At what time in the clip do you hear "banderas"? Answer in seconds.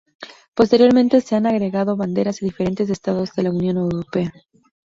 1.95-2.39